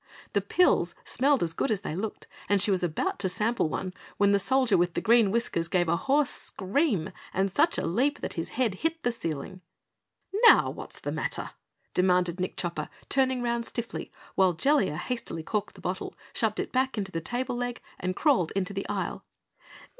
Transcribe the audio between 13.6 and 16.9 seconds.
stiffly, while Jellia hastily corked the bottle, shoved it